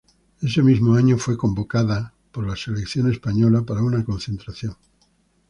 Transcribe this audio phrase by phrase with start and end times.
[0.41, 4.75] Ese mismo año fue convocada por la selección española para una concentración.